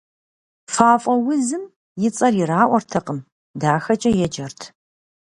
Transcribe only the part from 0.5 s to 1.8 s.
Фафӏэ узым